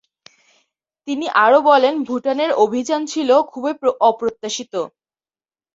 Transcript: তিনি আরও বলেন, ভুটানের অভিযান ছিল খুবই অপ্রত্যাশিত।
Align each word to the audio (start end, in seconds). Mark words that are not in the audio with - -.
তিনি 1.07 1.25
আরও 1.45 1.59
বলেন, 1.69 1.93
ভুটানের 2.07 2.51
অভিযান 2.63 3.01
ছিল 3.13 3.29
খুবই 3.51 3.73
অপ্রত্যাশিত। 4.09 4.73